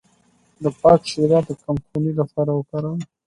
د 0.63 0.63
پالک 0.79 1.01
شیره 1.11 1.39
د 1.47 1.49
کمخونۍ 1.63 2.11
لپاره 2.21 2.51
وکاروئ 2.53 3.01